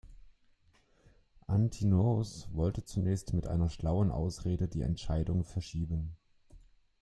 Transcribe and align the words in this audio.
Antinoos 1.45 2.49
wollte 2.53 2.83
zunächst 2.83 3.33
mit 3.35 3.45
einer 3.45 3.69
schlauen 3.69 4.09
Ausrede 4.09 4.67
die 4.67 4.81
Entscheidung 4.81 5.43
verschieben. 5.43 6.17